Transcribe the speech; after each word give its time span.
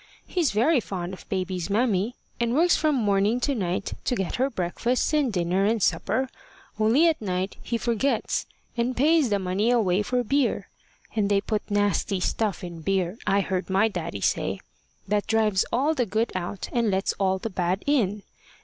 He's 0.25 0.49
very 0.49 0.79
fond 0.79 1.13
of 1.13 1.29
baby's 1.29 1.69
mammy, 1.69 2.15
and 2.39 2.55
works 2.55 2.75
from 2.75 2.95
morning 2.95 3.39
to 3.41 3.53
night 3.53 3.93
to 4.05 4.15
get 4.15 4.37
her 4.37 4.49
breakfast 4.49 5.13
and 5.13 5.31
dinner 5.31 5.63
and 5.65 5.79
supper, 5.79 6.27
only 6.79 7.07
at 7.07 7.21
night 7.21 7.57
he 7.61 7.77
forgets, 7.77 8.47
and 8.75 8.97
pays 8.97 9.29
the 9.29 9.37
money 9.37 9.69
away 9.69 10.01
for 10.01 10.23
beer. 10.23 10.69
And 11.15 11.29
they 11.29 11.39
put 11.39 11.69
nasty 11.69 12.19
stuff 12.19 12.63
in 12.63 12.81
beer, 12.81 13.15
I've 13.27 13.43
heard 13.45 13.69
my 13.69 13.89
daddy 13.89 14.21
say, 14.21 14.59
that 15.07 15.27
drives 15.27 15.65
all 15.71 15.93
the 15.93 16.07
good 16.07 16.31
out, 16.33 16.67
and 16.73 16.89
lets 16.89 17.13
all 17.19 17.37
the 17.37 17.51
bad 17.51 17.83
in. 17.85 18.23